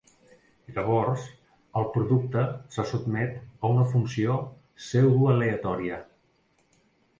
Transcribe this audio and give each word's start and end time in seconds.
Llavors, 0.77 1.25
el 1.81 1.85
producte 1.97 2.45
se 2.77 2.87
sotmet 2.93 3.37
a 3.69 3.73
una 3.75 3.87
funció 3.93 4.41
pseudoaleatòria. 4.89 6.03